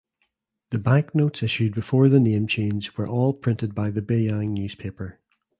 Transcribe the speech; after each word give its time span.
The 0.71 0.79
banknotes 0.79 1.43
issued 1.43 1.75
before 1.75 2.09
the 2.09 2.19
name 2.19 2.47
change 2.47 2.97
were 2.97 3.05
all 3.07 3.35
printed 3.35 3.75
by 3.75 3.91
the 3.91 4.01
Beiyang 4.01 4.49
Newspaper. 4.49 5.19